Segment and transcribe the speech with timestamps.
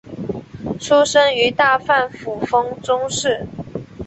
[0.79, 3.45] 出身于大阪府丰中市。